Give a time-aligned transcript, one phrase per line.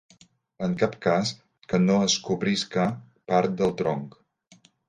[0.67, 1.33] En cap cas,
[1.73, 2.89] que no es cobrisca
[3.33, 4.21] part del tronc.